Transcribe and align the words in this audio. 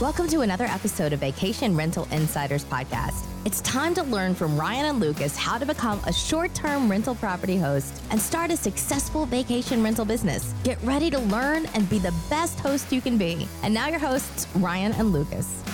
Welcome 0.00 0.28
to 0.28 0.42
another 0.42 0.66
episode 0.66 1.12
of 1.12 1.18
Vacation 1.18 1.76
Rental 1.76 2.06
Insiders 2.12 2.64
Podcast. 2.64 3.26
It's 3.44 3.60
time 3.62 3.94
to 3.94 4.04
learn 4.04 4.32
from 4.32 4.56
Ryan 4.56 4.86
and 4.86 5.00
Lucas 5.00 5.36
how 5.36 5.58
to 5.58 5.66
become 5.66 5.98
a 6.06 6.12
short 6.12 6.54
term 6.54 6.88
rental 6.88 7.16
property 7.16 7.56
host 7.56 8.00
and 8.12 8.20
start 8.20 8.52
a 8.52 8.56
successful 8.56 9.26
vacation 9.26 9.82
rental 9.82 10.04
business. 10.04 10.54
Get 10.62 10.80
ready 10.84 11.10
to 11.10 11.18
learn 11.18 11.66
and 11.74 11.90
be 11.90 11.98
the 11.98 12.14
best 12.30 12.60
host 12.60 12.92
you 12.92 13.00
can 13.00 13.18
be. 13.18 13.48
And 13.64 13.74
now, 13.74 13.88
your 13.88 13.98
hosts, 13.98 14.46
Ryan 14.54 14.92
and 14.92 15.12
Lucas. 15.12 15.64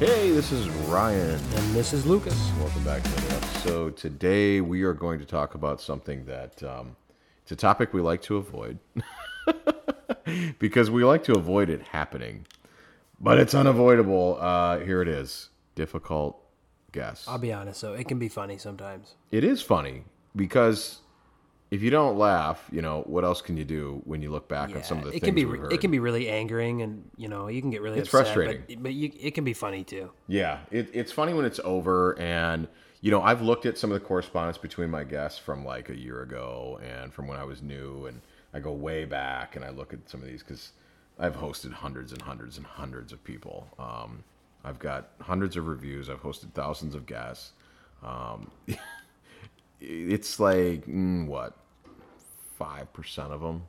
Hey, 0.00 0.32
this 0.32 0.50
is 0.50 0.68
Ryan. 0.88 1.38
And 1.38 1.72
this 1.72 1.92
is 1.92 2.04
Lucas. 2.04 2.50
Welcome 2.58 2.82
back 2.82 3.04
to 3.04 3.10
another 3.10 3.36
episode. 3.36 3.96
Today 3.96 4.60
we 4.60 4.82
are 4.82 4.92
going 4.92 5.20
to 5.20 5.24
talk 5.24 5.54
about 5.54 5.80
something 5.80 6.24
that 6.24 6.60
um, 6.64 6.96
it's 7.42 7.52
a 7.52 7.56
topic 7.56 7.94
we 7.94 8.00
like 8.00 8.22
to 8.22 8.38
avoid 8.38 8.80
because 10.58 10.90
we 10.90 11.04
like 11.04 11.24
to 11.24 11.36
avoid 11.36 11.70
it 11.70 11.82
happening, 11.82 12.46
but 13.20 13.38
it's 13.38 13.54
unavoidable. 13.54 14.38
Uh, 14.40 14.78
here 14.80 15.02
it 15.02 15.08
is: 15.08 15.50
difficult 15.74 16.40
guess. 16.92 17.24
I'll 17.28 17.38
be 17.38 17.52
honest, 17.52 17.80
so 17.80 17.94
it 17.94 18.08
can 18.08 18.18
be 18.18 18.28
funny 18.28 18.58
sometimes. 18.58 19.14
It 19.30 19.44
is 19.44 19.62
funny 19.62 20.04
because 20.34 21.00
if 21.70 21.82
you 21.82 21.90
don't 21.90 22.16
laugh, 22.16 22.66
you 22.72 22.82
know 22.82 23.02
what 23.02 23.24
else 23.24 23.42
can 23.42 23.56
you 23.56 23.64
do 23.64 24.00
when 24.04 24.22
you 24.22 24.30
look 24.30 24.48
back 24.48 24.74
on 24.74 24.82
some 24.82 24.98
of 24.98 25.04
the 25.04 25.10
it 25.10 25.20
things 25.20 25.24
can 25.24 25.34
be 25.34 25.44
heard? 25.44 25.72
it 25.72 25.80
can 25.80 25.90
be 25.90 25.98
really 25.98 26.28
angering, 26.28 26.82
and 26.82 27.10
you 27.16 27.28
know 27.28 27.48
you 27.48 27.60
can 27.60 27.70
get 27.70 27.82
really 27.82 27.98
It's 27.98 28.08
upset, 28.08 28.34
frustrating. 28.34 28.64
But, 28.68 28.82
but 28.84 28.92
you, 28.94 29.12
it 29.20 29.34
can 29.34 29.44
be 29.44 29.52
funny 29.52 29.84
too. 29.84 30.10
Yeah, 30.26 30.60
it, 30.70 30.88
it's 30.92 31.12
funny 31.12 31.34
when 31.34 31.44
it's 31.44 31.60
over, 31.64 32.18
and 32.18 32.68
you 33.00 33.10
know, 33.10 33.22
I've 33.22 33.42
looked 33.42 33.66
at 33.66 33.78
some 33.78 33.92
of 33.92 34.00
the 34.00 34.04
correspondence 34.04 34.58
between 34.58 34.90
my 34.90 35.04
guests 35.04 35.38
from 35.38 35.64
like 35.64 35.88
a 35.88 35.96
year 35.96 36.22
ago 36.22 36.80
and 36.82 37.12
from 37.12 37.28
when 37.28 37.38
I 37.38 37.44
was 37.44 37.62
new, 37.62 38.06
and 38.06 38.20
I 38.54 38.60
go 38.60 38.72
way 38.72 39.04
back 39.04 39.56
and 39.56 39.64
I 39.64 39.70
look 39.70 39.92
at 39.92 40.08
some 40.08 40.20
of 40.20 40.26
these 40.26 40.42
because 40.42 40.72
I've 41.18 41.36
hosted 41.36 41.72
hundreds 41.72 42.12
and 42.12 42.22
hundreds 42.22 42.56
and 42.56 42.66
hundreds 42.66 43.12
of 43.12 43.22
people. 43.24 43.66
Um, 43.78 44.24
I've 44.64 44.78
got 44.78 45.10
hundreds 45.20 45.56
of 45.56 45.66
reviews. 45.66 46.08
I've 46.08 46.22
hosted 46.22 46.52
thousands 46.52 46.94
of 46.94 47.06
guests. 47.06 47.52
Um, 48.02 48.50
it's 49.80 50.40
like 50.40 50.86
mm, 50.86 51.26
what 51.26 51.56
five 52.58 52.92
percent 52.92 53.32
of 53.32 53.40
them 53.40 53.62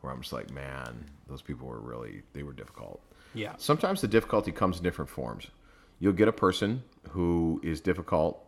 where 0.00 0.12
I'm 0.12 0.20
just 0.20 0.32
like, 0.32 0.50
man, 0.50 1.04
those 1.28 1.42
people 1.42 1.66
were 1.66 1.80
really 1.80 2.22
they 2.32 2.42
were 2.42 2.52
difficult. 2.52 3.00
Yeah. 3.34 3.54
Sometimes 3.58 4.00
the 4.00 4.08
difficulty 4.08 4.52
comes 4.52 4.78
in 4.78 4.82
different 4.82 5.10
forms. 5.10 5.48
You'll 5.98 6.12
get 6.12 6.28
a 6.28 6.32
person 6.32 6.82
who 7.10 7.60
is 7.64 7.80
difficult, 7.80 8.44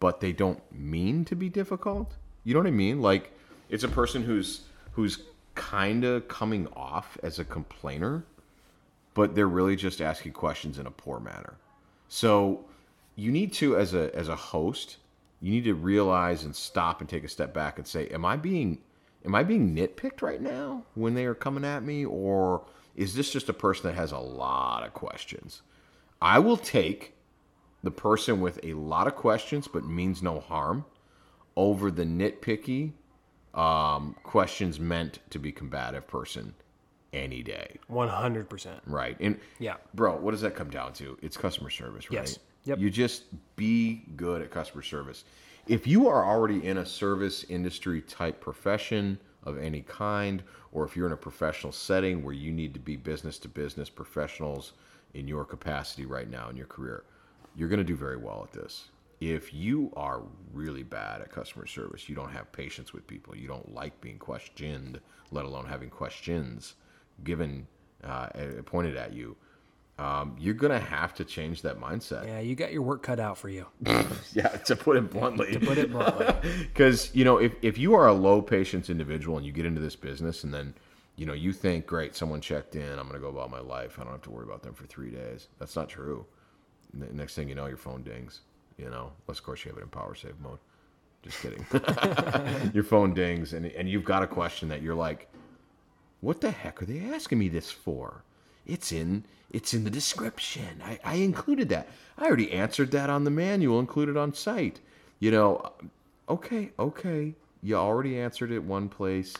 but 0.00 0.20
they 0.20 0.32
don't 0.32 0.60
mean 0.72 1.24
to 1.26 1.36
be 1.36 1.48
difficult. 1.48 2.14
You 2.44 2.54
know 2.54 2.60
what 2.60 2.66
I 2.66 2.72
mean? 2.72 3.00
Like 3.00 3.32
it's 3.68 3.84
a 3.84 3.88
person 3.88 4.22
who's 4.22 4.62
who's 4.92 5.18
kind 5.54 6.04
of 6.04 6.28
coming 6.28 6.68
off 6.74 7.18
as 7.22 7.38
a 7.38 7.44
complainer, 7.44 8.24
but 9.14 9.34
they're 9.34 9.48
really 9.48 9.76
just 9.76 10.00
asking 10.00 10.32
questions 10.32 10.78
in 10.78 10.86
a 10.86 10.90
poor 10.90 11.20
manner. 11.20 11.54
So 12.08 12.64
you 13.16 13.30
need 13.30 13.52
to 13.54 13.76
as 13.76 13.94
a 13.94 14.14
as 14.14 14.28
a 14.28 14.36
host, 14.36 14.96
you 15.40 15.50
need 15.50 15.64
to 15.64 15.74
realize 15.74 16.44
and 16.44 16.54
stop 16.54 17.00
and 17.00 17.08
take 17.08 17.24
a 17.24 17.28
step 17.28 17.52
back 17.52 17.78
and 17.78 17.86
say, 17.86 18.08
am 18.08 18.24
I 18.24 18.36
being 18.36 18.78
am 19.24 19.34
I 19.34 19.42
being 19.42 19.74
nitpicked 19.74 20.22
right 20.22 20.40
now 20.40 20.84
when 20.94 21.14
they 21.14 21.26
are 21.26 21.34
coming 21.34 21.64
at 21.64 21.82
me 21.82 22.04
or 22.04 22.64
is 22.94 23.14
this 23.14 23.32
just 23.32 23.48
a 23.48 23.54
person 23.54 23.84
that 23.84 23.96
has 23.96 24.12
a 24.12 24.18
lot 24.18 24.84
of 24.84 24.94
questions? 24.94 25.62
I 26.20 26.38
will 26.38 26.56
take 26.56 27.14
the 27.82 27.90
person 27.90 28.40
with 28.40 28.60
a 28.62 28.74
lot 28.74 29.06
of 29.06 29.16
questions 29.16 29.68
but 29.68 29.84
means 29.84 30.22
no 30.22 30.40
harm 30.40 30.84
over 31.56 31.90
the 31.90 32.04
nitpicky 32.04 32.92
um, 33.54 34.14
questions 34.22 34.80
meant 34.80 35.18
to 35.30 35.38
be 35.38 35.52
combative 35.52 36.06
person 36.06 36.54
any 37.12 37.42
day. 37.42 37.76
One 37.88 38.08
hundred 38.08 38.48
percent. 38.48 38.80
Right. 38.86 39.16
And 39.20 39.38
Yeah. 39.58 39.76
bro, 39.94 40.16
what 40.16 40.30
does 40.30 40.40
that 40.40 40.54
come 40.54 40.70
down 40.70 40.94
to? 40.94 41.18
It's 41.20 41.36
customer 41.36 41.70
service, 41.70 42.10
right? 42.10 42.20
Yes. 42.20 42.38
Yep. 42.64 42.78
You 42.78 42.90
just 42.90 43.24
be 43.56 44.04
good 44.16 44.40
at 44.40 44.50
customer 44.50 44.82
service. 44.82 45.24
If 45.66 45.86
you 45.86 46.08
are 46.08 46.24
already 46.24 46.64
in 46.66 46.78
a 46.78 46.86
service 46.86 47.44
industry 47.48 48.00
type 48.02 48.40
profession 48.40 49.18
of 49.44 49.58
any 49.58 49.82
kind, 49.82 50.42
or 50.72 50.84
if 50.84 50.96
you're 50.96 51.06
in 51.06 51.12
a 51.12 51.16
professional 51.16 51.72
setting 51.72 52.22
where 52.24 52.34
you 52.34 52.52
need 52.52 52.72
to 52.74 52.80
be 52.80 52.96
business 52.96 53.38
to 53.38 53.48
business 53.48 53.90
professionals 53.90 54.72
in 55.14 55.28
your 55.28 55.44
capacity 55.44 56.06
right 56.06 56.30
now 56.30 56.48
in 56.48 56.56
your 56.56 56.66
career, 56.66 57.04
you're 57.56 57.68
going 57.68 57.78
to 57.78 57.84
do 57.84 57.96
very 57.96 58.16
well 58.16 58.42
at 58.44 58.52
this. 58.52 58.88
If 59.30 59.54
you 59.54 59.92
are 59.96 60.22
really 60.52 60.82
bad 60.82 61.20
at 61.20 61.30
customer 61.30 61.64
service, 61.66 62.08
you 62.08 62.16
don't 62.16 62.32
have 62.32 62.50
patience 62.50 62.92
with 62.92 63.06
people, 63.06 63.36
you 63.36 63.46
don't 63.46 63.72
like 63.72 64.00
being 64.00 64.18
questioned, 64.18 64.98
let 65.30 65.44
alone 65.44 65.64
having 65.66 65.90
questions 65.90 66.74
given 67.22 67.68
uh, 68.02 68.26
pointed 68.66 68.96
at 68.96 69.12
you, 69.12 69.36
um, 69.96 70.34
you're 70.40 70.54
gonna 70.54 70.80
have 70.80 71.14
to 71.14 71.24
change 71.24 71.62
that 71.62 71.78
mindset. 71.78 72.26
Yeah, 72.26 72.40
you 72.40 72.56
got 72.56 72.72
your 72.72 72.82
work 72.82 73.04
cut 73.04 73.20
out 73.20 73.38
for 73.38 73.48
you. 73.48 73.66
Yeah, 74.34 74.48
to 74.48 74.74
put 74.74 74.96
it 74.96 75.10
bluntly. 75.10 75.52
To 75.52 75.60
put 75.60 75.78
it 75.78 75.92
bluntly. 75.92 76.26
Because 76.72 77.14
you 77.14 77.24
know, 77.24 77.36
if 77.36 77.54
if 77.62 77.78
you 77.78 77.94
are 77.94 78.08
a 78.08 78.12
low 78.12 78.42
patience 78.42 78.90
individual 78.90 79.36
and 79.36 79.46
you 79.46 79.52
get 79.52 79.66
into 79.66 79.80
this 79.80 79.94
business 79.94 80.42
and 80.42 80.52
then 80.52 80.74
you 81.14 81.26
know 81.26 81.32
you 81.32 81.52
think, 81.52 81.86
great, 81.86 82.16
someone 82.16 82.40
checked 82.40 82.74
in, 82.74 82.98
I'm 82.98 83.06
gonna 83.06 83.20
go 83.20 83.28
about 83.28 83.52
my 83.52 83.60
life. 83.60 84.00
I 84.00 84.02
don't 84.02 84.12
have 84.12 84.22
to 84.22 84.30
worry 84.30 84.44
about 84.44 84.62
them 84.62 84.74
for 84.74 84.86
three 84.86 85.10
days. 85.10 85.46
That's 85.60 85.76
not 85.76 85.88
true. 85.88 86.26
Next 86.92 87.36
thing 87.36 87.48
you 87.48 87.54
know, 87.54 87.66
your 87.66 87.76
phone 87.76 88.02
dings. 88.02 88.40
You 88.78 88.90
know, 88.90 89.12
unless 89.26 89.38
of 89.38 89.44
course 89.44 89.64
you 89.64 89.70
have 89.70 89.78
it 89.78 89.82
in 89.82 89.88
power 89.88 90.14
save 90.14 90.38
mode. 90.40 90.58
Just 91.22 91.40
kidding. 91.40 91.64
your 92.74 92.84
phone 92.84 93.14
dings 93.14 93.52
and 93.52 93.66
and 93.66 93.88
you've 93.88 94.04
got 94.04 94.22
a 94.22 94.26
question 94.26 94.68
that 94.68 94.82
you're 94.82 94.94
like, 94.94 95.28
what 96.20 96.40
the 96.40 96.50
heck 96.50 96.82
are 96.82 96.86
they 96.86 97.00
asking 97.00 97.38
me 97.38 97.48
this 97.48 97.70
for? 97.70 98.24
It's 98.66 98.92
in 98.92 99.24
it's 99.50 99.74
in 99.74 99.84
the 99.84 99.90
description. 99.90 100.82
I, 100.82 100.98
I 101.04 101.14
included 101.16 101.68
that. 101.68 101.88
I 102.16 102.26
already 102.26 102.52
answered 102.52 102.90
that 102.92 103.10
on 103.10 103.24
the 103.24 103.30
manual 103.30 103.78
included 103.78 104.16
on 104.16 104.32
site. 104.32 104.80
You 105.20 105.30
know, 105.30 105.72
okay, 106.28 106.72
okay. 106.78 107.34
You 107.62 107.76
already 107.76 108.18
answered 108.18 108.50
it 108.50 108.64
one 108.64 108.88
place. 108.88 109.34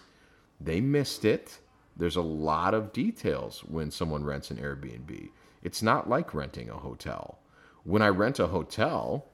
They 0.61 0.81
missed 0.81 1.25
it. 1.25 1.59
There's 1.97 2.17
a 2.17 2.23
lot 2.23 2.75
of 2.75 2.93
details 2.93 3.61
when 3.61 3.91
someone 3.91 4.25
rents 4.25 4.51
an 4.51 4.59
Airbnb. 4.59 5.31
It's 5.63 5.83
not 5.83 6.09
like 6.09 6.35
renting 6.35 6.71
a 6.71 6.77
hotel. 6.77 7.39
When 7.85 8.03
I 8.03 8.09
rent 8.09 8.39
a 8.39 8.47
hotel, 8.47 9.27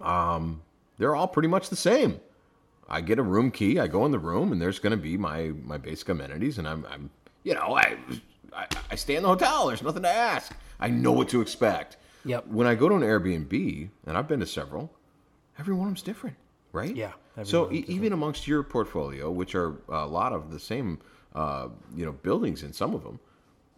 um, 0.00 0.62
they're 0.98 1.14
all 1.14 1.28
pretty 1.28 1.48
much 1.48 1.68
the 1.70 1.76
same. 1.76 2.20
I 2.88 3.00
get 3.02 3.18
a 3.18 3.22
room 3.22 3.50
key. 3.50 3.78
I 3.78 3.86
go 3.86 4.06
in 4.06 4.12
the 4.12 4.18
room, 4.18 4.52
and 4.52 4.60
there's 4.60 4.78
going 4.78 4.92
to 4.92 4.96
be 4.96 5.16
my 5.18 5.52
my 5.64 5.76
basic 5.76 6.08
amenities, 6.08 6.58
and 6.58 6.66
I'm, 6.66 6.86
I'm 6.90 7.10
you 7.42 7.54
know, 7.54 7.76
I, 7.76 7.98
I 8.54 8.66
I 8.90 8.94
stay 8.94 9.16
in 9.16 9.22
the 9.22 9.28
hotel. 9.28 9.66
There's 9.66 9.82
nothing 9.82 10.02
to 10.02 10.08
ask. 10.08 10.52
I 10.80 10.88
know 10.88 11.12
what 11.12 11.28
to 11.30 11.40
expect. 11.42 11.98
Yep. 12.24 12.46
When 12.46 12.66
I 12.66 12.74
go 12.74 12.88
to 12.88 12.94
an 12.94 13.02
Airbnb, 13.02 13.88
and 14.06 14.16
I've 14.16 14.26
been 14.28 14.40
to 14.40 14.46
several, 14.46 14.90
every 15.58 15.74
one 15.74 15.88
of 15.88 15.90
them's 15.90 16.02
different, 16.02 16.36
right? 16.72 16.94
Yeah, 16.94 17.12
So 17.44 17.70
e- 17.72 17.84
even 17.88 18.12
amongst 18.12 18.46
your 18.48 18.62
portfolio, 18.62 19.30
which 19.30 19.54
are 19.54 19.76
a 19.88 20.06
lot 20.06 20.32
of 20.32 20.50
the 20.50 20.58
same, 20.60 20.98
uh, 21.34 21.68
you 21.94 22.04
know, 22.04 22.12
buildings 22.12 22.62
in 22.62 22.72
some 22.72 22.94
of 22.94 23.02
them, 23.04 23.18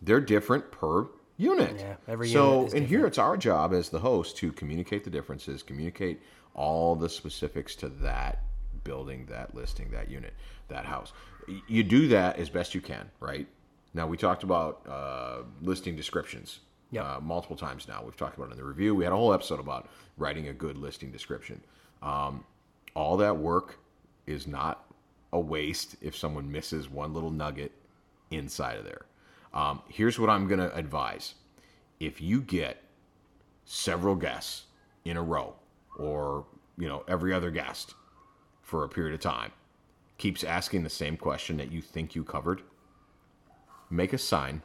they're 0.02 0.20
different 0.20 0.70
per 0.72 1.06
unit. 1.40 1.76
Yeah, 1.78 1.96
every 2.06 2.28
so 2.28 2.68
and 2.74 2.86
here 2.86 3.06
it's 3.06 3.18
our 3.18 3.36
job 3.36 3.72
as 3.72 3.88
the 3.88 3.98
host 3.98 4.36
to 4.38 4.52
communicate 4.52 5.04
the 5.04 5.10
differences, 5.10 5.62
communicate 5.62 6.20
all 6.54 6.94
the 6.94 7.08
specifics 7.08 7.74
to 7.76 7.88
that 7.88 8.42
building, 8.84 9.26
that 9.30 9.54
listing, 9.54 9.90
that 9.90 10.10
unit, 10.10 10.34
that 10.68 10.84
house. 10.84 11.12
You 11.68 11.82
do 11.82 12.08
that 12.08 12.38
as 12.38 12.48
best 12.50 12.74
you 12.74 12.80
can, 12.80 13.10
right? 13.20 13.46
Now 13.94 14.06
we 14.06 14.16
talked 14.16 14.42
about 14.42 14.86
uh, 14.88 15.42
listing 15.62 15.96
descriptions 15.96 16.60
Yep. 16.92 17.04
uh, 17.04 17.20
multiple 17.20 17.56
times 17.56 17.86
now. 17.86 18.02
We've 18.04 18.16
talked 18.16 18.36
about 18.36 18.48
it 18.48 18.52
in 18.52 18.58
the 18.58 18.64
review. 18.64 18.94
We 18.94 19.04
had 19.04 19.12
a 19.12 19.16
whole 19.16 19.32
episode 19.32 19.60
about 19.60 19.88
writing 20.18 20.48
a 20.48 20.52
good 20.52 20.76
listing 20.76 21.12
description. 21.12 21.60
Um, 22.02 22.44
all 22.94 23.16
that 23.18 23.36
work 23.36 23.78
is 24.26 24.46
not 24.48 24.84
a 25.32 25.38
waste 25.38 25.94
if 26.00 26.16
someone 26.16 26.50
misses 26.50 26.88
one 26.88 27.14
little 27.14 27.30
nugget 27.30 27.70
inside 28.32 28.76
of 28.76 28.84
there. 28.84 29.02
Um, 29.52 29.82
here's 29.88 30.18
what 30.18 30.30
I'm 30.30 30.46
going 30.46 30.60
to 30.60 30.74
advise: 30.74 31.34
if 31.98 32.20
you 32.20 32.40
get 32.40 32.82
several 33.64 34.14
guests 34.16 34.64
in 35.04 35.16
a 35.16 35.22
row, 35.22 35.54
or 35.98 36.46
you 36.78 36.88
know 36.88 37.04
every 37.08 37.32
other 37.32 37.50
guest 37.50 37.94
for 38.62 38.84
a 38.84 38.88
period 38.88 39.14
of 39.14 39.20
time, 39.20 39.52
keeps 40.18 40.44
asking 40.44 40.82
the 40.82 40.90
same 40.90 41.16
question 41.16 41.56
that 41.56 41.72
you 41.72 41.80
think 41.80 42.14
you 42.14 42.22
covered, 42.24 42.62
make 43.90 44.12
a 44.12 44.18
sign 44.18 44.62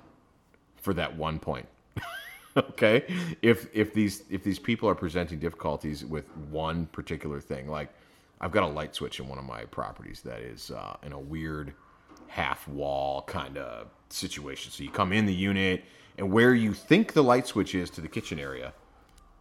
for 0.75 0.93
that 0.93 1.15
one 1.15 1.39
point. 1.39 1.67
okay 2.57 3.03
if 3.41 3.67
if 3.73 3.93
these 3.93 4.23
if 4.29 4.43
these 4.43 4.59
people 4.59 4.87
are 4.87 4.95
presenting 4.95 5.39
difficulties 5.39 6.05
with 6.05 6.25
one 6.49 6.85
particular 6.87 7.41
thing 7.41 7.67
like 7.67 7.89
i've 8.39 8.51
got 8.51 8.63
a 8.63 8.67
light 8.67 8.95
switch 8.95 9.19
in 9.19 9.27
one 9.27 9.37
of 9.37 9.43
my 9.43 9.65
properties 9.65 10.21
that 10.21 10.39
is 10.39 10.71
uh, 10.71 10.95
in 11.03 11.11
a 11.11 11.19
weird 11.19 11.73
half 12.27 12.67
wall 12.67 13.21
kind 13.23 13.57
of 13.57 13.87
situation 14.09 14.71
so 14.71 14.83
you 14.83 14.89
come 14.89 15.11
in 15.11 15.25
the 15.25 15.33
unit 15.33 15.83
and 16.17 16.31
where 16.31 16.53
you 16.53 16.73
think 16.73 17.13
the 17.13 17.23
light 17.23 17.47
switch 17.47 17.75
is 17.75 17.89
to 17.89 18.01
the 18.01 18.07
kitchen 18.07 18.39
area 18.39 18.73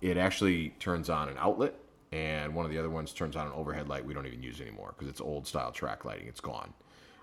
it 0.01 0.17
actually 0.17 0.71
turns 0.81 1.11
on 1.11 1.29
an 1.29 1.37
outlet 1.39 1.75
and 2.13 2.55
one 2.55 2.65
of 2.65 2.71
the 2.71 2.79
other 2.79 2.91
ones 2.91 3.13
turns 3.13 3.37
on 3.37 3.47
an 3.47 3.53
overhead 3.53 3.89
light 3.89 4.05
we 4.05 4.15
don't 4.15 4.27
even 4.27 4.43
use 4.43 4.61
anymore 4.61 4.95
because 4.97 5.09
it's 5.09 5.21
old 5.21 5.47
style 5.47 5.73
track 5.73 6.05
lighting 6.05 6.27
it's 6.27 6.41
gone 6.41 6.73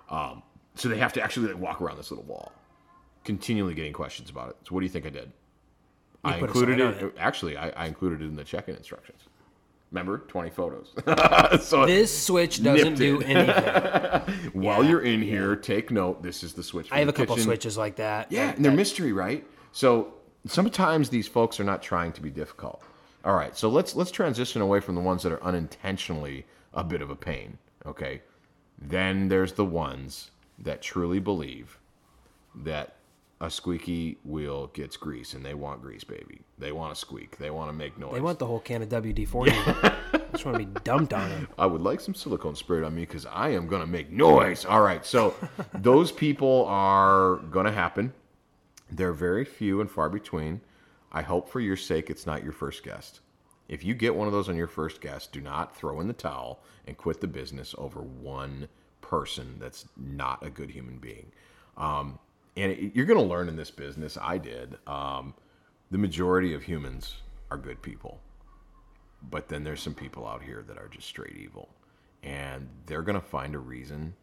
um, 0.09 0.43
so 0.75 0.89
they 0.89 0.97
have 0.97 1.13
to 1.13 1.21
actually 1.21 1.47
like, 1.47 1.61
walk 1.61 1.81
around 1.81 1.97
this 1.97 2.11
little 2.11 2.25
wall 2.25 2.51
continually 3.23 3.73
getting 3.73 3.93
questions 3.93 4.29
about 4.29 4.49
it. 4.49 4.57
So 4.63 4.73
what 4.73 4.81
do 4.81 4.85
you 4.85 4.91
think 4.91 5.05
I 5.05 5.09
did? 5.09 5.31
I 6.23 6.37
included 6.37 6.79
sign 6.79 7.07
it. 7.07 7.15
Actually, 7.17 7.57
I, 7.57 7.69
I 7.69 7.85
included 7.87 8.21
it 8.21 8.25
in 8.25 8.35
the 8.35 8.43
check-in 8.43 8.75
instructions. 8.75 9.21
Remember, 9.91 10.19
twenty 10.19 10.49
photos. 10.49 10.93
so 11.65 11.85
This 11.85 12.25
switch 12.25 12.63
doesn't 12.63 12.95
do 12.95 13.21
anything. 13.21 14.49
while 14.53 14.83
yeah, 14.83 14.89
you're 14.89 15.01
in 15.01 15.21
here, 15.21 15.55
take 15.57 15.91
note. 15.91 16.23
This 16.23 16.43
is 16.43 16.53
the 16.53 16.63
switch. 16.63 16.87
I 16.91 16.99
have 16.99 17.09
a 17.09 17.13
couple 17.13 17.35
kitchen. 17.35 17.45
switches 17.45 17.77
like 17.77 17.97
that. 17.97 18.31
Yeah, 18.31 18.47
that- 18.47 18.55
and 18.55 18.63
they're 18.65 18.71
that- 18.71 18.77
mystery, 18.77 19.11
right? 19.11 19.45
So 19.73 20.13
sometimes 20.47 21.09
these 21.09 21.27
folks 21.27 21.59
are 21.59 21.63
not 21.65 21.81
trying 21.81 22.13
to 22.13 22.21
be 22.21 22.29
difficult. 22.29 22.81
All 23.25 23.35
right, 23.35 23.55
so 23.55 23.69
let's 23.69 23.93
let's 23.95 24.11
transition 24.11 24.61
away 24.61 24.79
from 24.79 24.95
the 24.95 25.01
ones 25.01 25.23
that 25.23 25.31
are 25.31 25.43
unintentionally 25.43 26.45
a 26.73 26.83
bit 26.83 27.01
of 27.01 27.09
a 27.09 27.15
pain. 27.15 27.57
Okay, 27.85 28.21
then 28.79 29.27
there's 29.27 29.53
the 29.53 29.65
ones 29.65 30.31
that 30.57 30.81
truly 30.81 31.19
believe 31.19 31.77
that 32.55 32.95
a 33.41 33.49
squeaky 33.49 34.19
wheel 34.23 34.67
gets 34.67 34.95
grease, 34.95 35.33
and 35.33 35.43
they 35.43 35.55
want 35.55 35.81
grease, 35.81 36.03
baby. 36.03 36.41
They 36.59 36.71
want 36.71 36.93
to 36.93 36.99
squeak. 36.99 37.37
They 37.37 37.49
want 37.49 37.69
to 37.69 37.73
make 37.73 37.97
noise. 37.97 38.13
They 38.13 38.21
want 38.21 38.37
the 38.37 38.45
whole 38.45 38.59
can 38.59 38.83
of 38.83 38.89
WD 38.89 39.27
forty. 39.27 39.51
just 40.31 40.45
want 40.45 40.59
to 40.59 40.65
be 40.65 40.79
dumped 40.83 41.11
on 41.11 41.27
them. 41.29 41.47
I 41.57 41.65
would 41.65 41.81
like 41.81 41.99
some 41.99 42.13
silicone 42.13 42.55
sprayed 42.55 42.83
on 42.83 42.93
me 42.93 43.01
because 43.01 43.25
I 43.25 43.49
am 43.49 43.67
going 43.67 43.81
to 43.81 43.87
make 43.87 44.11
noise. 44.11 44.63
All 44.63 44.81
right. 44.81 45.03
So 45.03 45.33
those 45.73 46.11
people 46.11 46.65
are 46.67 47.37
going 47.49 47.65
to 47.65 47.71
happen. 47.71 48.13
They're 48.91 49.11
very 49.11 49.43
few 49.43 49.81
and 49.81 49.89
far 49.89 50.07
between. 50.07 50.61
I 51.11 51.23
hope 51.23 51.49
for 51.49 51.59
your 51.59 51.77
sake 51.77 52.09
it's 52.09 52.27
not 52.27 52.43
your 52.43 52.53
first 52.53 52.83
guest. 52.83 53.21
If 53.67 53.83
you 53.83 53.95
get 53.95 54.15
one 54.15 54.27
of 54.27 54.33
those 54.33 54.49
on 54.49 54.55
your 54.55 54.67
first 54.67 55.01
guest, 55.01 55.31
do 55.31 55.41
not 55.41 55.75
throw 55.75 55.99
in 55.99 56.07
the 56.07 56.13
towel 56.13 56.61
and 56.85 56.95
quit 56.95 57.21
the 57.21 57.27
business 57.27 57.73
over 57.77 58.01
one 58.01 58.67
person 59.01 59.55
that's 59.59 59.87
not 59.97 60.45
a 60.45 60.49
good 60.49 60.69
human 60.69 60.97
being. 60.99 61.31
Um, 61.77 62.19
and 62.57 62.71
it, 62.71 62.95
you're 62.95 63.05
going 63.05 63.19
to 63.19 63.25
learn 63.25 63.47
in 63.49 63.55
this 63.55 63.71
business. 63.71 64.17
I 64.21 64.37
did. 64.37 64.77
Um, 64.87 65.33
the 65.89 65.97
majority 65.97 66.53
of 66.53 66.63
humans 66.63 67.15
are 67.49 67.57
good 67.57 67.81
people 67.81 68.19
but 69.29 69.49
then 69.49 69.63
there's 69.63 69.81
some 69.81 69.93
people 69.93 70.27
out 70.27 70.41
here 70.43 70.63
that 70.67 70.77
are 70.77 70.87
just 70.87 71.07
straight 71.07 71.37
evil 71.37 71.69
and 72.23 72.67
they're 72.85 73.01
going 73.01 73.19
to 73.19 73.25
find 73.25 73.55
a 73.55 73.59
reason 73.59 74.13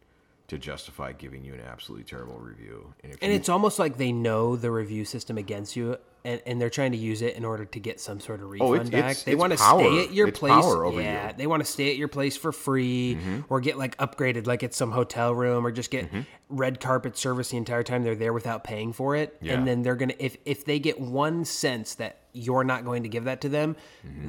to 0.49 0.57
justify 0.57 1.11
giving 1.13 1.43
you 1.45 1.53
an 1.53 1.61
absolutely 1.61 2.03
terrible 2.03 2.37
review 2.37 2.93
and 3.03 3.13
And 3.21 3.31
you, 3.31 3.37
it's 3.37 3.49
almost 3.49 3.79
like 3.79 3.97
they 3.97 4.11
know 4.11 4.55
the 4.55 4.69
review 4.71 5.05
system 5.05 5.37
against 5.37 5.75
you, 5.75 5.97
and, 6.25 6.41
and 6.45 6.59
they're 6.59 6.69
trying 6.69 6.91
to 6.91 6.97
use 6.97 7.21
it 7.21 7.35
in 7.35 7.45
order 7.45 7.63
to 7.65 7.79
get 7.79 7.99
some 8.01 8.19
sort 8.19 8.41
of 8.41 8.49
refund 8.49 8.69
Oh, 8.69 8.73
it's- 8.73 8.89
back. 8.89 8.99
it's- 9.11 9.23
they 9.23 9.35
want 9.35 9.51
to 9.53 9.57
stay 9.57 10.03
at 10.03 10.13
your 10.13 10.27
It's 10.27 10.39
place. 10.39 10.51
yeah, 10.51 10.59
you. 10.67 10.99
Mm-hmm. 10.99 11.37
they 11.37 11.47
want 11.47 11.65
to 11.65 11.71
stay 11.71 11.89
at 11.91 11.97
your 11.97 12.07
place 12.09 12.35
for 12.35 12.51
free, 12.51 13.17
or 13.47 13.61
get 13.61 13.77
like 13.77 13.95
upgraded, 13.97 14.45
like 14.47 14.63
it's 14.63 14.75
some 14.75 14.91
hotel 14.91 15.33
room, 15.33 15.65
or 15.65 15.71
just 15.71 15.91
get 15.91 16.09
red 16.49 16.79
carpet 16.79 17.17
service 17.17 17.49
the 17.51 17.57
entire 17.57 17.83
time 17.83 18.03
they're 18.03 18.15
there 18.15 18.33
without 18.33 18.63
paying 18.63 18.91
for 18.91 19.15
it. 19.15 19.37
Yeah. 19.41 19.53
And 19.53 19.67
then 19.67 19.83
they're 19.83 19.95
gonna 19.95 20.15
if 20.19 20.35
if 20.45 20.65
they 20.65 20.79
get 20.79 20.99
one 20.99 21.45
sense 21.45 21.95
that 21.95 22.18
you're 22.33 22.63
not 22.63 22.85
going 22.85 23.03
to 23.03 23.09
give 23.09 23.23
that 23.25 23.41
to 23.41 23.49
them, 23.49 23.75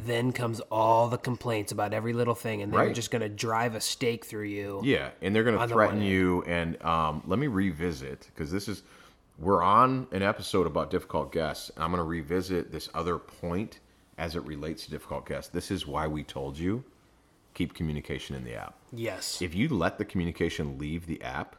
then 0.07 0.33
comes 0.33 0.61
all 0.71 1.09
the 1.09 1.19
complaints 1.19 1.71
about 1.73 1.93
every 1.93 2.13
little 2.13 2.35
thing, 2.35 2.63
and 2.63 2.73
they're 2.73 2.81
Mm-hmm. 2.81 2.87
Right. 2.89 2.95
just 2.95 3.11
gonna 3.11 3.29
drive 3.29 3.75
a 3.75 3.81
stake 3.81 4.25
through 4.25 4.45
you. 4.47 4.81
yeah 4.85 5.11
and 5.23 5.35
they're 5.35 5.45
going 5.45 5.59
to 5.59 5.69
threaten 5.69 6.01
you 6.03 6.43
and 6.47 6.83
um, 6.85 7.23
let 7.27 7.39
me 7.39 7.47
revisit 7.47 8.27
because 8.35 8.51
this 8.51 8.69
is 8.69 8.83
we're 9.39 9.63
on 9.63 10.07
an 10.13 10.23
episode 10.23 10.67
about 10.67 10.91
difficult 10.91 11.33
guests 11.33 11.71
and 11.75 11.83
i'm 11.85 11.91
going 11.91 11.99
to 11.99 12.05
revisit 12.05 12.71
this 12.73 12.89
other 12.95 13.17
point 13.19 13.79
as 14.19 14.37
it 14.37 14.43
relates 14.45 14.85
to 14.85 14.91
difficult 14.91 15.27
guests 15.27 15.51
this 15.51 15.71
is 15.71 15.87
why 15.87 16.07
we 16.07 16.23
told 16.23 16.59
you 16.59 16.85
keep 17.55 17.73
communication 17.75 18.37
in 18.37 18.45
the 18.45 18.55
app 18.55 18.75
Yes. 18.93 19.41
if 19.43 19.55
you 19.55 19.69
let 19.69 19.99
the 19.99 20.05
communication 20.05 20.79
leave 20.79 21.07
the 21.07 21.23
app, 21.23 21.57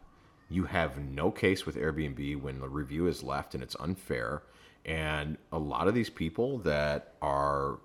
you 0.49 0.65
have 0.65 0.97
no 0.99 1.31
case 1.31 1.65
with 1.65 1.75
Airbnb 1.75 2.41
when 2.41 2.59
the 2.59 2.67
review 2.69 3.07
is 3.07 3.23
left 3.23 3.53
and 3.55 3.63
it's 3.63 3.75
unfair. 3.79 4.43
And 4.85 5.37
a 5.51 5.59
lot 5.59 5.87
of 5.87 5.93
these 5.93 6.09
people 6.09 6.57
that 6.59 7.13
are 7.21 7.79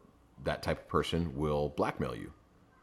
that 0.44 0.62
type 0.62 0.78
of 0.78 0.88
person 0.88 1.36
will 1.36 1.70
blackmail 1.70 2.14
you 2.14 2.32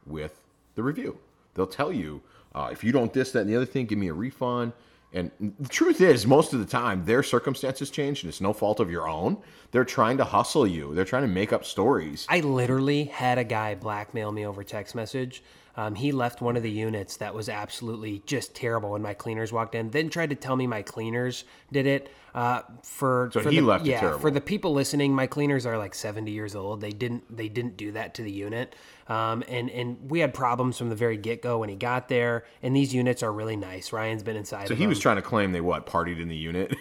with 0.05 0.41
the 0.75 0.83
review. 0.83 1.17
They'll 1.53 1.67
tell 1.67 1.91
you, 1.91 2.21
uh, 2.53 2.69
if 2.71 2.83
you 2.83 2.91
don't 2.91 3.13
this, 3.13 3.31
that, 3.31 3.39
and 3.39 3.49
the 3.49 3.55
other 3.55 3.65
thing, 3.65 3.85
give 3.85 3.97
me 3.97 4.07
a 4.09 4.13
refund. 4.13 4.73
And 5.13 5.29
the 5.59 5.69
truth 5.69 6.01
is, 6.01 6.25
most 6.25 6.53
of 6.53 6.59
the 6.59 6.65
time, 6.65 7.05
their 7.05 7.21
circumstances 7.21 7.91
change, 7.91 8.23
and 8.23 8.29
it's 8.29 8.41
no 8.41 8.51
fault 8.51 8.79
of 8.79 8.89
your 8.89 9.07
own. 9.07 9.37
They're 9.71 9.85
trying 9.85 10.17
to 10.17 10.23
hustle 10.23 10.65
you. 10.65 10.95
They're 10.95 11.05
trying 11.05 11.21
to 11.21 11.27
make 11.27 11.53
up 11.53 11.65
stories. 11.65 12.25
I 12.29 12.39
literally 12.39 13.05
had 13.05 13.37
a 13.37 13.43
guy 13.43 13.75
blackmail 13.75 14.31
me 14.31 14.45
over 14.45 14.63
text 14.63 14.95
message. 14.95 15.43
Um, 15.75 15.95
he 15.95 16.11
left 16.11 16.41
one 16.41 16.55
of 16.55 16.63
the 16.63 16.69
units 16.71 17.17
that 17.17 17.33
was 17.33 17.49
absolutely 17.49 18.21
just 18.25 18.53
terrible 18.55 18.91
when 18.91 19.01
my 19.01 19.13
cleaners 19.13 19.51
walked 19.51 19.73
in. 19.75 19.89
Then 19.89 20.09
tried 20.09 20.29
to 20.29 20.35
tell 20.35 20.55
me 20.55 20.67
my 20.67 20.81
cleaners 20.83 21.45
did 21.71 21.87
it. 21.87 22.09
Uh, 22.35 22.61
for 22.81 23.29
So 23.31 23.41
for 23.41 23.51
he 23.51 23.59
the, 23.59 23.65
left 23.65 23.85
it 23.85 23.91
yeah, 23.91 23.99
terrible. 23.99 24.19
for 24.19 24.31
the 24.31 24.41
people 24.41 24.73
listening, 24.73 25.13
my 25.13 25.27
cleaners 25.27 25.67
are 25.67 25.77
like 25.77 25.93
seventy 25.93 26.31
years 26.31 26.55
old. 26.55 26.81
They 26.81 26.89
didn't 26.89 27.35
they 27.35 27.47
didn't 27.47 27.77
do 27.77 27.91
that 27.91 28.15
to 28.15 28.23
the 28.23 28.31
unit, 28.31 28.75
um, 29.07 29.43
and 29.47 29.69
and 29.69 30.09
we 30.09 30.19
had 30.19 30.33
problems 30.33 30.75
from 30.75 30.89
the 30.89 30.95
very 30.95 31.15
get 31.15 31.43
go 31.43 31.59
when 31.59 31.69
he 31.69 31.75
got 31.75 32.07
there. 32.07 32.45
And 32.63 32.75
these 32.75 32.91
units 32.91 33.21
are 33.21 33.31
really 33.31 33.55
nice. 33.55 33.93
Ryan's 33.93 34.23
been 34.23 34.35
inside. 34.35 34.67
So 34.67 34.73
he 34.73 34.81
them. 34.85 34.89
was 34.89 34.97
trying 34.99 35.17
to 35.17 35.21
claim 35.21 35.51
they 35.51 35.61
what 35.61 35.85
partied 35.85 36.19
in 36.19 36.27
the 36.27 36.35
unit. 36.35 36.75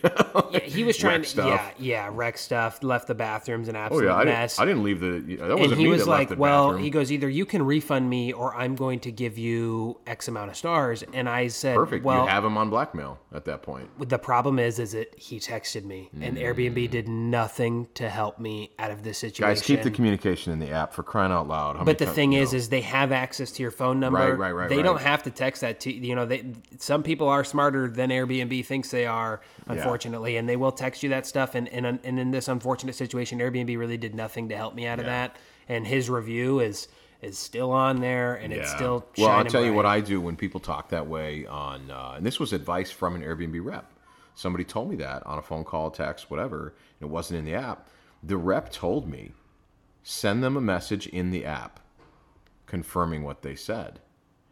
Yeah, 0.53 0.61
he 0.61 0.85
was 0.85 0.97
trying 1.05 1.21
to 1.21 1.29
stuff. 1.29 1.47
yeah 1.47 1.71
yeah 1.79 2.09
wreck 2.11 2.39
stuff. 2.39 2.83
Left 2.83 3.07
the 3.07 3.15
bathrooms 3.15 3.69
an 3.69 3.77
oh 3.77 3.81
absolute 3.81 4.07
yeah, 4.07 4.15
I 4.15 4.25
mess. 4.25 4.57
didn't. 4.57 4.63
I 4.69 4.71
didn't 4.73 4.85
leave 4.85 5.01
the. 5.01 5.37
That 5.37 5.59
wasn't 5.59 5.73
and 5.73 5.81
he 5.83 5.89
was 5.89 6.07
like, 6.07 6.39
"Well," 6.39 6.79
he 6.79 6.89
goes, 6.89 7.13
"Either 7.13 7.29
you 7.29 7.45
can 7.45 7.63
refund 7.63 8.09
me, 8.09 8.33
or 8.33 8.55
I'm 8.55 8.75
going 8.83 9.01
to 9.01 9.13
give 9.13 9.39
you 9.39 9.99
X 10.07 10.29
amount 10.29 10.51
of 10.51 10.57
stars." 10.57 11.05
And 11.13 11.29
I 11.29 11.49
said, 11.49 11.77
Perfect. 11.77 12.05
Well, 12.05 12.23
you 12.23 12.29
have 12.29 12.45
him 12.45 12.57
on 12.57 12.69
blackmail 12.71 13.19
at 13.33 13.45
that 13.47 13.63
point. 13.63 13.89
the 14.09 14.19
problem 14.19 14.59
is, 14.59 14.79
is 14.79 14.93
that 14.93 15.09
he 15.19 15.39
texted 15.39 15.85
me, 15.85 16.11
and 16.21 16.37
Mm. 16.37 16.43
Airbnb 16.43 16.91
did 16.91 17.09
nothing 17.09 17.87
to 17.95 18.09
help 18.09 18.39
me 18.39 18.73
out 18.79 18.91
of 18.91 19.03
this 19.05 19.19
situation. 19.19 19.55
Guys, 19.55 19.63
keep 19.63 19.83
the 19.83 19.91
communication 19.91 20.53
in 20.53 20.59
the 20.59 20.71
app 20.71 20.93
for 20.93 21.03
crying 21.03 21.33
out 21.33 21.47
loud. 21.49 21.77
How 21.77 21.85
But 21.85 21.99
the 21.99 22.07
thing 22.07 22.33
is, 22.33 22.53
know. 22.53 22.57
is 22.59 22.69
they 22.69 22.81
have 22.83 23.13
access 23.13 23.53
to 23.53 23.63
your 23.63 23.71
phone 23.71 24.01
number. 24.01 24.19
Right, 24.19 24.37
right, 24.39 24.53
right, 24.53 24.69
They 24.69 24.77
right. 24.77 24.83
don't 24.83 25.01
have 25.01 25.23
to 25.25 25.31
text 25.31 25.61
that 25.63 25.81
to 25.81 25.93
you 25.93 26.15
know. 26.15 26.27
They 26.27 26.45
some 26.79 27.03
people 27.03 27.29
are 27.29 27.45
smarter 27.45 27.89
than 27.89 28.11
Airbnb 28.11 28.65
thinks 28.67 28.91
they 28.91 29.07
are, 29.07 29.41
unfortunately, 29.67 30.37
and 30.37 30.49
they 30.49 30.57
will 30.57 30.73
text 30.73 31.03
you 31.03 31.09
that 31.11 31.27
stuff. 31.27 31.55
And 31.55 31.69
and 31.69 31.87
and 31.87 32.19
in 32.19 32.31
this 32.31 32.49
unfortunate 32.49 32.95
situation, 32.95 33.39
Airbnb 33.39 33.77
really 33.79 33.97
did 33.97 34.15
nothing 34.15 34.49
to 34.49 34.57
help 34.57 34.75
me 34.75 34.87
out 34.87 34.99
of 34.99 35.07
Yeah. 35.07 35.13
that. 35.29 35.37
And 35.69 35.87
his 35.87 36.11
review 36.11 36.61
is 36.61 36.89
is 37.23 37.39
still 37.39 37.71
on 37.71 38.01
there, 38.01 38.35
and 38.35 38.53
it's 38.53 38.69
Yeah. 38.71 38.77
still. 38.77 39.07
well. 39.17 39.31
I'll 39.31 39.45
tell 39.45 39.65
you 39.65 39.73
what. 39.73 39.87
I 39.87 40.01
do 40.01 40.21
when 40.21 40.37
people 40.37 40.61
talk 40.61 40.89
that 40.91 41.07
way 41.07 41.47
on, 41.47 41.91
uh, 41.91 42.15
and 42.17 42.27
this 42.27 42.39
was 42.39 42.53
advice 42.53 42.91
from 42.91 43.15
an 43.15 43.23
Airbnb 43.23 43.65
rep. 43.65 43.91
Somebody 44.35 44.65
told 44.65 44.91
me 44.91 44.97
that 44.97 45.25
on 45.27 45.39
a 45.39 45.43
phone 45.43 45.65
call, 45.65 45.91
text, 45.91 46.31
whatever. 46.31 46.75
And 47.01 47.09
it 47.09 47.13
wasn't 47.13 47.39
in 47.39 47.45
the 47.45 47.55
app. 47.55 47.89
The 48.23 48.37
rep 48.37 48.73
told 48.73 49.09
me 49.09 49.33
send 50.03 50.43
them 50.43 50.57
a 50.57 50.61
message 50.61 51.07
in 51.07 51.31
the 51.31 51.45
app 51.45 51.81
confirming 52.67 53.23
what 53.23 53.43
they 53.43 53.55
said. 53.55 54.01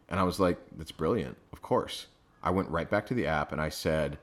And 0.07 0.19
I 0.19 0.23
was 0.23 0.39
like, 0.39 0.59
that's 0.77 0.91
brilliant. 0.91 1.37
Of 1.51 1.61
course. 1.61 2.07
I 2.43 2.51
went 2.51 2.69
right 2.69 2.89
back 2.89 3.05
to 3.07 3.13
the 3.13 3.27
app 3.27 3.51
and 3.51 3.59
I 3.59 3.69
said, 3.69 4.17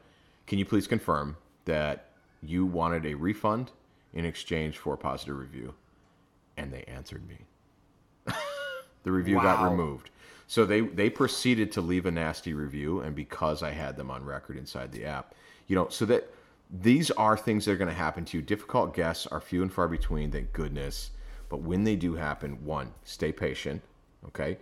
can 0.47 0.59
you 0.59 0.64
please 0.64 0.87
confirm 0.87 1.37
that 1.64 2.11
you 2.40 2.64
wanted 2.64 3.05
a 3.05 3.14
refund 3.14 3.73
in 4.12 4.25
exchange 4.25 4.78
for 4.78 4.95
a 4.95 4.99
positive 4.99 5.37
review? 5.37 5.75
And 6.57 6.73
they 6.73 6.85
answered 6.85 7.28
me. 7.28 7.47
The 9.09 9.12
review 9.12 9.37
got 9.37 9.71
removed. 9.71 10.11
So 10.47 10.67
they 10.67 10.83
they 10.83 11.09
proceeded 11.09 11.73
to 11.73 11.81
leave 11.81 12.05
a 12.05 12.11
nasty 12.11 12.53
review, 12.53 13.00
and 13.00 13.17
because 13.17 13.62
I 13.62 13.71
had 13.71 13.97
them 13.97 14.11
on 14.11 14.23
record 14.25 14.59
inside 14.59 14.93
the 14.93 15.07
app, 15.07 15.35
you 15.67 15.75
know, 15.75 15.88
so 15.88 16.05
that 16.05 16.31
these 16.71 17.11
are 17.12 17.37
things 17.37 17.65
that 17.65 17.73
are 17.73 17.77
going 17.77 17.88
to 17.88 17.95
happen 17.95 18.27
to 18.27 18.37
you. 18.37 18.43
Difficult 18.43 18.95
guests 18.95 19.27
are 19.27 19.41
few 19.41 19.62
and 19.62 19.73
far 19.73 19.88
between, 19.88 20.31
thank 20.31 20.53
goodness. 20.53 21.11
But 21.49 21.62
when 21.62 21.85
they 21.85 21.97
do 21.97 22.15
happen, 22.15 22.62
one, 22.65 22.93
stay 23.05 23.33
patient. 23.33 23.81
Okay, 24.27 24.59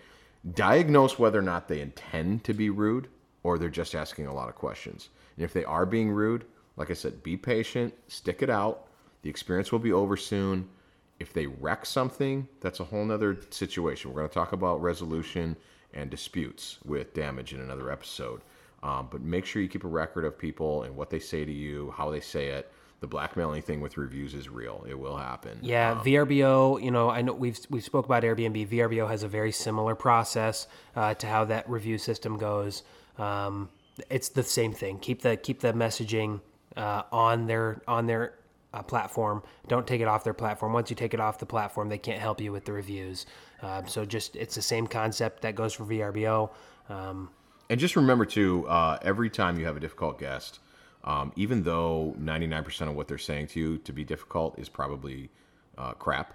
diagnose 0.54 1.18
whether 1.18 1.40
or 1.40 1.42
not 1.42 1.66
they 1.66 1.80
intend 1.80 2.44
to 2.44 2.54
be 2.54 2.70
rude 2.70 3.08
or 3.42 3.58
they're 3.58 3.68
just 3.68 3.96
asking 3.96 4.26
a 4.26 4.34
lot 4.34 4.48
of 4.48 4.54
questions. 4.54 5.08
And 5.36 5.44
if 5.44 5.52
they 5.52 5.64
are 5.64 5.86
being 5.86 6.10
rude, 6.10 6.44
like 6.76 6.90
I 6.90 6.94
said, 6.94 7.22
be 7.24 7.36
patient, 7.36 7.92
stick 8.06 8.42
it 8.42 8.50
out. 8.50 8.86
The 9.22 9.30
experience 9.30 9.72
will 9.72 9.80
be 9.80 9.92
over 9.92 10.16
soon. 10.16 10.68
If 11.18 11.32
they 11.32 11.46
wreck 11.46 11.86
something, 11.86 12.48
that's 12.60 12.80
a 12.80 12.84
whole 12.84 13.04
nother 13.04 13.38
situation. 13.50 14.10
We're 14.10 14.20
going 14.20 14.28
to 14.28 14.34
talk 14.34 14.52
about 14.52 14.82
resolution 14.82 15.56
and 15.94 16.10
disputes 16.10 16.78
with 16.84 17.14
damage 17.14 17.54
in 17.54 17.60
another 17.60 17.90
episode. 17.90 18.42
Um, 18.82 19.08
but 19.10 19.22
make 19.22 19.46
sure 19.46 19.62
you 19.62 19.68
keep 19.68 19.84
a 19.84 19.88
record 19.88 20.24
of 20.24 20.38
people 20.38 20.82
and 20.82 20.94
what 20.94 21.10
they 21.10 21.18
say 21.18 21.44
to 21.44 21.52
you, 21.52 21.92
how 21.96 22.10
they 22.10 22.20
say 22.20 22.48
it. 22.48 22.70
The 23.00 23.06
blackmailing 23.06 23.62
thing 23.62 23.80
with 23.80 23.98
reviews 23.98 24.32
is 24.32 24.48
real. 24.48 24.84
It 24.88 24.98
will 24.98 25.16
happen. 25.16 25.58
Yeah, 25.60 26.00
VRBO. 26.02 26.82
You 26.82 26.90
know, 26.90 27.10
I 27.10 27.20
know 27.20 27.34
we've 27.34 27.58
we 27.68 27.80
spoke 27.80 28.06
about 28.06 28.22
Airbnb. 28.22 28.68
VRBO 28.68 29.06
has 29.06 29.22
a 29.22 29.28
very 29.28 29.52
similar 29.52 29.94
process 29.94 30.66
uh, 30.94 31.12
to 31.14 31.26
how 31.26 31.44
that 31.44 31.68
review 31.68 31.98
system 31.98 32.38
goes. 32.38 32.84
Um, 33.18 33.68
it's 34.08 34.30
the 34.30 34.42
same 34.42 34.72
thing. 34.72 34.98
Keep 34.98 35.22
the 35.22 35.36
keep 35.36 35.60
the 35.60 35.74
messaging 35.74 36.40
uh, 36.74 37.02
on 37.12 37.46
their 37.46 37.82
on 37.86 38.06
their 38.06 38.34
uh, 38.76 38.82
platform. 38.82 39.42
Don't 39.68 39.86
take 39.86 40.00
it 40.00 40.08
off 40.08 40.22
their 40.24 40.34
platform. 40.34 40.72
Once 40.72 40.90
you 40.90 40.96
take 40.96 41.14
it 41.14 41.20
off 41.20 41.38
the 41.38 41.46
platform, 41.46 41.88
they 41.88 41.98
can't 41.98 42.20
help 42.20 42.40
you 42.40 42.52
with 42.52 42.64
the 42.64 42.72
reviews. 42.72 43.26
Um, 43.62 43.88
so 43.88 44.04
just 44.04 44.36
it's 44.36 44.54
the 44.54 44.62
same 44.62 44.86
concept 44.86 45.42
that 45.42 45.54
goes 45.54 45.72
for 45.72 45.84
VRBO. 45.84 46.50
Um, 46.88 47.30
And 47.70 47.80
just 47.80 47.96
remember 47.96 48.24
too, 48.26 48.66
uh, 48.68 48.98
every 49.02 49.30
time 49.30 49.58
you 49.58 49.64
have 49.66 49.76
a 49.76 49.80
difficult 49.80 50.18
guest, 50.18 50.60
Um, 51.04 51.32
even 51.36 51.62
though 51.62 52.16
99% 52.18 52.88
of 52.90 52.96
what 52.96 53.06
they're 53.06 53.16
saying 53.30 53.46
to 53.48 53.60
you 53.60 53.78
to 53.78 53.92
be 53.92 54.02
difficult 54.04 54.58
is 54.58 54.68
probably 54.68 55.30
uh, 55.78 55.92
crap, 55.92 56.34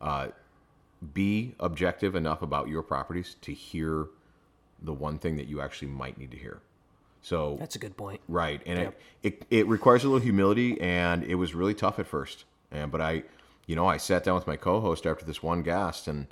uh, 0.00 0.28
be 1.12 1.54
objective 1.60 2.16
enough 2.16 2.40
about 2.40 2.68
your 2.68 2.82
properties 2.82 3.36
to 3.42 3.52
hear 3.52 4.08
the 4.80 4.94
one 4.94 5.18
thing 5.18 5.36
that 5.36 5.46
you 5.46 5.60
actually 5.60 5.88
might 5.88 6.16
need 6.16 6.30
to 6.30 6.38
hear. 6.38 6.62
So 7.22 7.56
That's 7.58 7.76
a 7.76 7.78
good 7.78 7.96
point. 7.96 8.20
Right, 8.28 8.62
and 8.66 8.78
Yep. 8.78 9.00
it, 9.22 9.32
it 9.50 9.60
it 9.60 9.68
requires 9.68 10.04
a 10.04 10.08
little 10.08 10.22
humility, 10.22 10.80
and 10.80 11.24
it 11.24 11.34
was 11.34 11.54
really 11.54 11.74
tough 11.74 11.98
at 11.98 12.06
first. 12.06 12.44
And 12.70 12.90
but 12.90 13.00
I, 13.00 13.24
you 13.66 13.76
know, 13.76 13.86
I 13.86 13.96
sat 13.96 14.24
down 14.24 14.34
with 14.34 14.46
my 14.46 14.56
co-host 14.56 15.06
after 15.06 15.24
this 15.24 15.42
one 15.42 15.62
guest, 15.62 16.08
and 16.08 16.26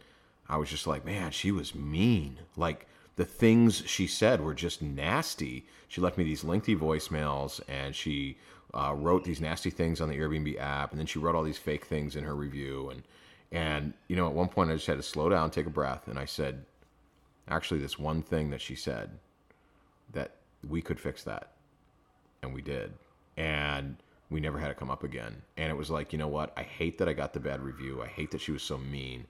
I 0.49 0.57
was 0.57 0.71
just 0.71 0.87
like, 0.87 1.05
man, 1.05 1.31
she 1.33 1.51
was 1.51 1.75
mean. 1.75 2.39
Like 2.57 2.87
the 3.17 3.25
things 3.25 3.83
she 3.87 4.07
said 4.07 4.41
were 4.41 4.55
just 4.55 4.81
nasty. 4.83 5.67
She 5.89 6.01
left 6.01 6.19
me 6.19 6.25
these 6.25 6.45
lengthy 6.45 6.77
voicemails, 6.77 7.61
and 7.69 7.95
she 7.95 8.39
uh, 8.75 8.95
wrote 8.95 9.25
these 9.25 9.41
nasty 9.41 9.71
things 9.71 10.01
on 10.01 10.09
the 10.09 10.19
Airbnb 10.19 10.59
app, 10.61 10.91
and 10.91 10.99
then 10.99 11.07
she 11.07 11.19
wrote 11.19 11.35
all 11.35 11.43
these 11.43 11.59
fake 11.59 11.87
things 11.87 12.15
in 12.17 12.25
her 12.25 12.35
review, 12.35 12.91
and 12.91 13.03
and 13.53 13.95
you 14.09 14.17
know, 14.17 14.27
at 14.27 14.35
one 14.35 14.49
point 14.49 14.71
I 14.71 14.75
just 14.75 14.87
had 14.87 14.97
to 14.97 15.03
slow 15.03 15.29
down, 15.29 15.51
take 15.51 15.67
a 15.67 15.71
breath, 15.71 16.09
and 16.09 16.19
I 16.19 16.25
said, 16.25 16.65
actually, 17.49 17.81
this 17.81 17.99
one 17.99 18.23
thing 18.23 18.51
that 18.51 18.61
she 18.61 18.75
said 18.75 19.11
that 20.13 20.33
we 20.69 20.83
could 20.83 21.01
fix 21.01 21.23
that. 21.25 21.53
And 22.43 22.55
we 22.55 22.63
did. 22.63 22.93
And 23.37 23.97
we 24.31 24.41
never 24.41 24.59
had 24.59 24.71
it 24.71 24.77
come 24.77 24.91
up 24.91 25.05
again. 25.05 25.43
And 25.57 25.71
it 25.71 25.77
was 25.77 25.91
like 25.91 26.13
you 26.13 26.19
know 26.19 26.29
what? 26.29 26.53
I 26.57 26.63
hate 26.63 26.99
that 26.99 27.09
i 27.09 27.13
got 27.13 27.33
the 27.33 27.41
bad 27.41 27.61
review. 27.61 28.03
I 28.03 28.07
hate 28.07 28.31
that 28.33 28.41
she 28.41 28.53
was 28.53 28.63
so 28.63 28.79
mean. 28.79 29.27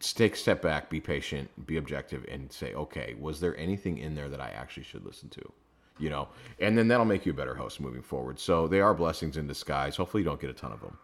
Take 0.00 0.34
a 0.34 0.36
step 0.36 0.62
back 0.62 0.88
be 0.88 1.00
patient 1.00 1.48
be 1.66 1.76
objective 1.76 2.24
and 2.30 2.50
say 2.50 2.72
okay 2.72 3.14
was 3.20 3.38
there 3.38 3.54
anything 3.58 3.98
in 3.98 4.14
there 4.14 4.30
that 4.30 4.40
i 4.40 4.48
actually 4.48 4.84
should 4.84 5.04
listen 5.04 5.28
to? 5.30 5.52
You 5.98 6.10
know? 6.10 6.28
And 6.58 6.76
then 6.76 6.88
that'll 6.88 7.04
make 7.04 7.26
you 7.26 7.32
a 7.32 7.36
better 7.36 7.54
host 7.54 7.80
moving 7.80 8.02
forward. 8.02 8.40
So 8.40 8.66
they 8.66 8.80
are 8.80 8.94
blessings 8.94 9.36
in 9.36 9.46
disguise. 9.46 9.94
Hopefully 9.96 10.22
you 10.22 10.28
don't 10.28 10.40
get 10.40 10.50
a 10.50 10.54
ton 10.54 10.72
of 10.72 10.80
them 10.80 10.96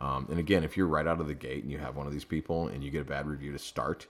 um, 0.00 0.26
and 0.30 0.38
again 0.38 0.64
if 0.64 0.76
you're 0.76 0.86
right 0.86 1.06
out 1.06 1.20
of 1.20 1.26
the 1.26 1.34
gate 1.34 1.62
and 1.62 1.72
you 1.72 1.78
have 1.78 1.96
one 1.96 2.06
of 2.06 2.12
these 2.12 2.24
people 2.24 2.68
and 2.68 2.82
you 2.82 2.90
get 2.90 3.02
a 3.02 3.04
bad 3.04 3.26
review 3.26 3.52
to 3.52 3.58
start 3.58 4.06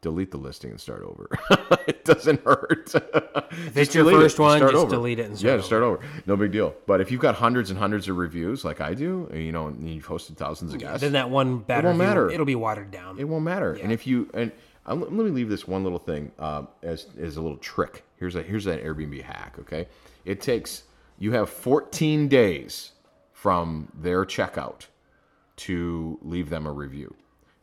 delete 0.00 0.30
the 0.30 0.36
listing 0.36 0.70
and 0.70 0.80
start 0.80 1.02
over. 1.02 1.28
it 1.86 2.04
doesn't 2.04 2.44
hurt. 2.44 2.94
If 2.94 3.76
it's 3.76 3.94
your 3.94 4.04
first 4.10 4.38
one, 4.38 4.60
just 4.60 4.88
delete 4.88 5.18
it 5.18 5.26
and 5.26 5.38
start 5.38 5.50
yeah, 5.50 5.56
just 5.56 5.68
start 5.68 5.82
over. 5.82 6.00
No 6.26 6.36
big 6.36 6.52
deal. 6.52 6.74
But 6.86 7.00
if 7.00 7.10
you've 7.10 7.20
got 7.20 7.34
hundreds 7.34 7.70
and 7.70 7.78
hundreds 7.78 8.08
of 8.08 8.16
reviews, 8.16 8.64
like 8.64 8.80
I 8.80 8.94
do, 8.94 9.30
you 9.34 9.52
know, 9.52 9.68
and 9.68 9.88
you've 9.88 10.06
hosted 10.06 10.36
thousands 10.36 10.74
of 10.74 10.80
guests, 10.80 11.00
Then 11.00 11.12
that 11.12 11.30
one 11.30 11.58
bad 11.58 11.84
won't 11.84 11.98
review, 11.98 12.08
matter. 12.08 12.30
It'll 12.30 12.46
be 12.46 12.54
watered 12.54 12.90
down. 12.90 13.18
it 13.18 13.24
won't 13.24 13.44
matter. 13.44 13.74
And 13.74 13.92
if 13.92 14.06
you 14.06 14.30
and 14.34 14.52
uh, 14.86 14.94
let 14.94 15.10
me 15.12 15.30
leave 15.30 15.48
this 15.48 15.66
one 15.66 15.82
little 15.82 15.98
thing 15.98 16.30
uh, 16.38 16.64
as 16.82 17.06
as 17.18 17.36
a 17.36 17.40
little 17.40 17.58
trick. 17.58 18.04
Here's 18.16 18.34
a 18.36 18.42
here's 18.42 18.66
an 18.66 18.78
Airbnb 18.78 19.22
hack. 19.22 19.56
Okay, 19.60 19.88
it 20.24 20.40
takes 20.40 20.84
you 21.18 21.32
have 21.32 21.48
14 21.48 22.28
days 22.28 22.92
from 23.32 23.88
their 23.94 24.24
checkout 24.24 24.86
to 25.56 26.18
leave 26.22 26.50
them 26.50 26.66
a 26.66 26.72
review. 26.72 27.14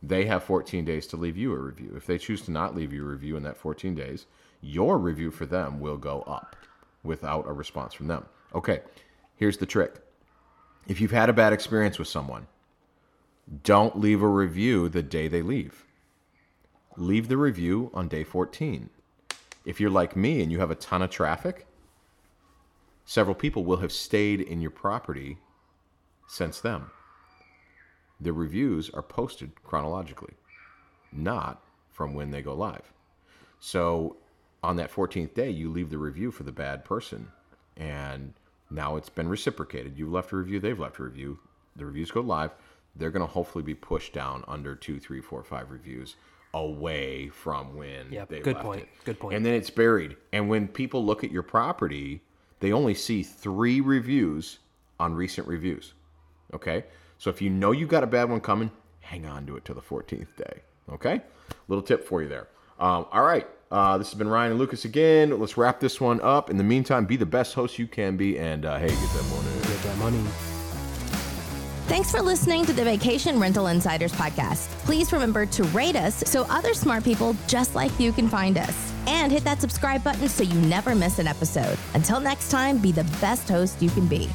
They 0.06 0.26
have 0.26 0.44
14 0.44 0.84
days 0.84 1.06
to 1.08 1.16
leave 1.16 1.36
you 1.36 1.54
a 1.54 1.58
review. 1.58 1.94
If 1.96 2.06
they 2.06 2.18
choose 2.18 2.42
to 2.42 2.50
not 2.50 2.74
leave 2.74 2.92
you 2.92 3.02
a 3.02 3.08
review 3.08 3.36
in 3.36 3.42
that 3.44 3.56
14 3.56 3.94
days, 3.94 4.26
your 4.60 4.98
review 4.98 5.30
for 5.30 5.46
them 5.46 5.80
will 5.80 5.96
go 5.96 6.22
up 6.22 6.56
without 7.02 7.48
a 7.48 7.52
response 7.52 7.94
from 7.94 8.08
them. 8.08 8.26
Okay, 8.54 8.80
here's 9.36 9.56
the 9.56 9.66
trick. 9.66 9.94
If 10.86 11.00
you've 11.00 11.10
had 11.10 11.30
a 11.30 11.34
bad 11.34 11.54
experience 11.54 11.98
with 11.98 12.08
someone, 12.08 12.46
don't 13.62 13.98
leave 13.98 14.20
a 14.20 14.28
review 14.28 14.90
the 14.90 15.02
day 15.02 15.26
they 15.26 15.42
leave. 15.42 15.86
Leave 16.96 17.28
the 17.28 17.38
review 17.38 17.90
on 17.94 18.08
day 18.08 18.24
14. 18.24 18.90
If 19.64 19.80
you're 19.80 19.88
like 19.88 20.16
me 20.16 20.42
and 20.42 20.52
you 20.52 20.60
have 20.60 20.70
a 20.70 20.76
ton 20.76 21.00
of 21.00 21.08
traffic, 21.08 21.66
several 23.06 23.34
people 23.34 23.64
will 23.64 23.78
have 23.78 23.92
stayed 23.92 24.42
in 24.42 24.60
your 24.60 24.70
property 24.70 25.38
since 26.28 26.60
then. 26.60 26.82
The 28.20 28.32
reviews 28.32 28.90
are 28.90 29.02
posted 29.02 29.52
chronologically, 29.64 30.34
not 31.12 31.62
from 31.90 32.14
when 32.14 32.30
they 32.30 32.42
go 32.42 32.54
live. 32.54 32.92
So 33.60 34.16
on 34.62 34.76
that 34.76 34.92
14th 34.92 35.34
day, 35.34 35.50
you 35.50 35.70
leave 35.70 35.90
the 35.90 35.98
review 35.98 36.30
for 36.30 36.42
the 36.42 36.52
bad 36.52 36.84
person, 36.84 37.28
and 37.76 38.32
now 38.70 38.96
it's 38.96 39.08
been 39.08 39.28
reciprocated. 39.28 39.98
You've 39.98 40.12
left 40.12 40.32
a 40.32 40.36
review, 40.36 40.60
they've 40.60 40.78
left 40.78 40.98
a 40.98 41.02
review. 41.04 41.38
The 41.76 41.86
reviews 41.86 42.10
go 42.10 42.20
live. 42.20 42.52
They're 42.96 43.10
going 43.10 43.26
to 43.26 43.32
hopefully 43.32 43.64
be 43.64 43.74
pushed 43.74 44.12
down 44.12 44.44
under 44.46 44.76
two, 44.76 45.00
three, 45.00 45.20
four, 45.20 45.42
five 45.42 45.70
reviews 45.70 46.14
away 46.54 47.28
from 47.28 47.74
when 47.74 48.12
Yep, 48.12 48.28
they 48.28 48.40
good 48.40 48.54
left 48.54 48.64
point, 48.64 48.82
it. 48.82 48.88
good 49.04 49.18
point. 49.18 49.34
And 49.34 49.44
then 49.44 49.54
it's 49.54 49.70
buried. 49.70 50.16
And 50.32 50.48
when 50.48 50.68
people 50.68 51.04
look 51.04 51.24
at 51.24 51.32
your 51.32 51.42
property, 51.42 52.22
they 52.60 52.72
only 52.72 52.94
see 52.94 53.24
three 53.24 53.80
reviews 53.80 54.60
on 55.00 55.14
recent 55.14 55.48
reviews. 55.48 55.94
Okay? 56.52 56.84
So 57.18 57.30
if 57.30 57.40
you 57.40 57.50
know 57.50 57.72
you've 57.72 57.88
got 57.88 58.02
a 58.02 58.06
bad 58.06 58.28
one 58.28 58.40
coming, 58.40 58.70
hang 59.00 59.26
on 59.26 59.46
to 59.46 59.56
it 59.56 59.64
till 59.64 59.74
the 59.74 59.80
14th 59.80 60.36
day. 60.36 60.62
Okay? 60.90 61.22
Little 61.68 61.82
tip 61.82 62.06
for 62.06 62.22
you 62.22 62.28
there. 62.28 62.48
Um, 62.78 63.06
all 63.12 63.22
right. 63.22 63.46
Uh, 63.70 63.98
this 63.98 64.10
has 64.10 64.18
been 64.18 64.28
Ryan 64.28 64.52
and 64.52 64.60
Lucas 64.60 64.84
again. 64.84 65.38
Let's 65.38 65.56
wrap 65.56 65.80
this 65.80 66.00
one 66.00 66.20
up. 66.20 66.50
In 66.50 66.58
the 66.58 66.64
meantime, 66.64 67.06
be 67.06 67.16
the 67.16 67.26
best 67.26 67.54
host 67.54 67.78
you 67.78 67.86
can 67.86 68.16
be. 68.16 68.38
And 68.38 68.64
uh, 68.64 68.78
hey, 68.78 68.88
get 68.88 68.98
that 68.98 69.26
money. 69.30 69.60
Get 69.62 69.82
that 69.82 69.98
money. 69.98 70.24
Thanks 71.86 72.10
for 72.10 72.22
listening 72.22 72.64
to 72.64 72.72
the 72.72 72.82
Vacation 72.82 73.38
Rental 73.38 73.66
Insiders 73.66 74.12
podcast. 74.12 74.68
Please 74.84 75.12
remember 75.12 75.44
to 75.46 75.64
rate 75.64 75.96
us 75.96 76.16
so 76.26 76.46
other 76.48 76.72
smart 76.72 77.04
people 77.04 77.36
just 77.46 77.74
like 77.74 77.98
you 78.00 78.10
can 78.10 78.28
find 78.28 78.56
us. 78.56 78.92
And 79.06 79.30
hit 79.30 79.44
that 79.44 79.60
subscribe 79.60 80.02
button 80.02 80.28
so 80.28 80.44
you 80.44 80.58
never 80.62 80.94
miss 80.94 81.18
an 81.18 81.26
episode. 81.26 81.76
Until 81.92 82.20
next 82.20 82.50
time, 82.50 82.78
be 82.78 82.90
the 82.90 83.04
best 83.20 83.48
host 83.48 83.82
you 83.82 83.90
can 83.90 84.06
be. 84.06 84.30